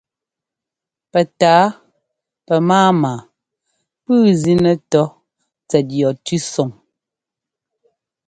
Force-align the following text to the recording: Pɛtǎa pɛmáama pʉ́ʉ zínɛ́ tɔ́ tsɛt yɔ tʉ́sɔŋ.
Pɛtǎa 1.11 1.63
pɛmáama 2.47 3.13
pʉ́ʉ 4.03 4.21
zínɛ́ 4.41 4.75
tɔ́ 4.91 5.05
tsɛt 5.69 5.87
yɔ 5.99 6.09
tʉ́sɔŋ. 6.25 6.69